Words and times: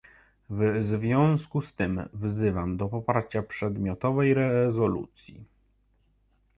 W 0.49 0.75
związku 0.83 1.61
z 1.61 1.73
tym 1.73 2.09
wzywam 2.13 2.77
do 2.77 2.87
poparcia 2.89 3.43
przedmiotowej 3.43 4.33
rezolucji 4.33 5.43